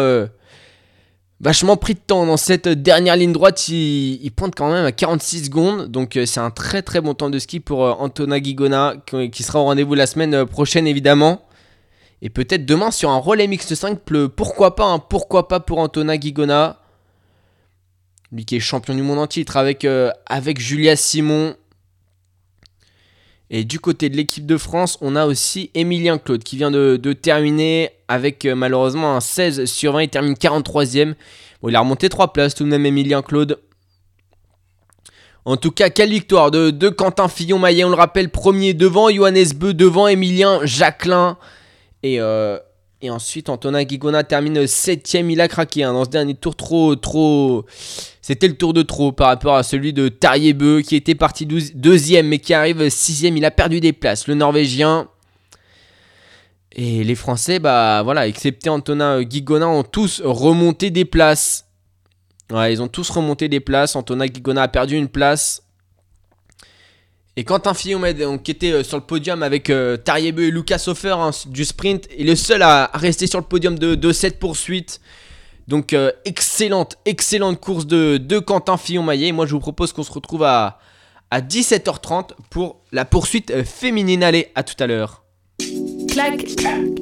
[1.41, 3.69] vachement pris de temps dans cette dernière ligne droite.
[3.69, 5.89] Il, pointe quand même à 46 secondes.
[5.89, 8.95] Donc euh, c'est un très très bon temps de ski pour euh, Gigona
[9.33, 11.43] qui, sera au rendez-vous la semaine euh, prochaine évidemment.
[12.23, 13.99] Et peut-être demain sur un relais mixte 5,
[14.37, 16.79] pourquoi pas, hein, pourquoi pas pour Antona Gigona.
[18.31, 19.87] Lui qui est champion du monde en titre avec,
[20.27, 21.57] avec Julia Simon.
[23.51, 27.13] Et du côté de l'équipe de France, on a aussi Emilien Claude qui vient de,
[27.13, 30.03] terminer avec euh, malheureusement un 16 sur 20.
[30.03, 31.15] Il termine 43ème.
[31.61, 33.59] Bon, il a remonté 3 places tout de même, Emilien Claude.
[35.45, 39.53] En tout cas, quelle victoire de, de Quentin Fillon-Maillet, on le rappelle, premier devant Johannes
[39.57, 41.37] Beu, devant Emilien Jacquelin.
[42.03, 42.59] Et, euh,
[43.03, 45.31] et ensuite, Antonin Guigona termine 7ème.
[45.31, 47.65] Il a craqué hein, dans ce dernier tour trop, trop.
[48.21, 51.77] C'était le tour de trop par rapport à celui de Tariebeu qui était parti 12,
[51.77, 53.37] deuxième mais qui arrive 6 sixième.
[53.39, 54.27] Il a perdu des places.
[54.27, 55.09] Le Norvégien.
[56.73, 61.67] Et les Français, bah voilà, excepté Antonin Guigona, ont tous remonté des places.
[62.51, 63.97] Ouais, ils ont tous remonté des places.
[63.97, 65.63] Antonin Guigona a perdu une place.
[67.37, 70.85] Et Quentin Fillon donc, qui était euh, sur le podium avec euh, Tariebe et Lucas
[70.89, 74.13] Hofer hein, du sprint, est le seul à, à rester sur le podium de, de
[74.13, 75.01] cette poursuite.
[75.71, 79.31] Donc euh, excellente, excellente course de, de Quentin Fillon-Maillet.
[79.31, 80.81] Moi je vous propose qu'on se retrouve à,
[81.31, 84.25] à 17h30 pour la poursuite euh, féminine.
[84.25, 85.23] Allez, à tout à l'heure.
[86.09, 86.45] clac,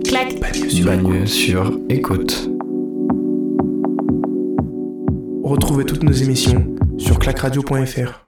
[0.04, 0.38] clac.
[0.84, 2.50] Bagne sur écoute.
[5.42, 8.27] Retrouvez toutes nos émissions sur clacradio.fr.